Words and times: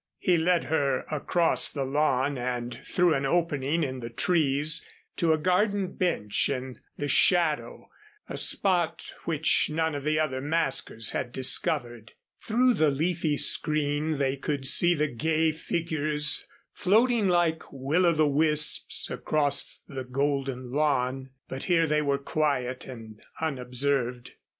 He 0.17 0.35
led 0.35 0.63
her 0.63 1.01
across 1.11 1.69
the 1.69 1.85
lawn 1.85 2.35
and 2.35 2.81
through 2.87 3.13
an 3.13 3.23
opening 3.23 3.83
in 3.83 3.99
the 3.99 4.09
trees 4.09 4.83
to 5.17 5.31
a 5.31 5.37
garden 5.37 5.91
bench 5.93 6.49
in 6.49 6.79
the 6.97 7.07
shadow, 7.07 7.87
a 8.27 8.35
spot 8.35 9.13
which 9.25 9.69
none 9.71 9.93
of 9.93 10.03
the 10.03 10.17
other 10.17 10.41
maskers 10.41 11.11
had 11.11 11.31
discovered. 11.31 12.13
Through 12.41 12.73
the 12.73 12.89
leafy 12.89 13.37
screen 13.37 14.17
they 14.17 14.37
could 14.37 14.65
see 14.65 14.95
the 14.95 15.07
gay 15.07 15.51
figures 15.51 16.47
floating 16.73 17.27
like 17.29 17.61
will 17.71 18.07
o' 18.07 18.11
the 18.11 18.27
wisps 18.27 19.07
across 19.11 19.81
the 19.87 20.03
golden 20.03 20.71
lawn, 20.71 21.29
but 21.47 21.65
here 21.65 21.85
they 21.85 22.01
were 22.01 22.17
quiet 22.17 22.87
and 22.87 23.21
unobserved. 23.39 24.31